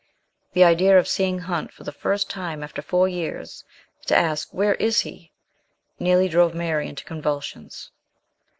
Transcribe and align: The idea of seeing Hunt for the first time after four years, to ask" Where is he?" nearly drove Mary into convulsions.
The 0.53 0.63
idea 0.63 0.97
of 0.97 1.07
seeing 1.07 1.37
Hunt 1.41 1.71
for 1.71 1.83
the 1.83 1.91
first 1.91 2.27
time 2.27 2.63
after 2.63 2.81
four 2.81 3.07
years, 3.07 3.63
to 4.07 4.15
ask" 4.17 4.49
Where 4.51 4.73
is 4.73 5.01
he?" 5.01 5.31
nearly 5.99 6.27
drove 6.27 6.55
Mary 6.55 6.87
into 6.89 7.05
convulsions. 7.05 7.91